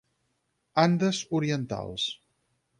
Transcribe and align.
Andes 0.85 1.21
orientals. 1.41 2.09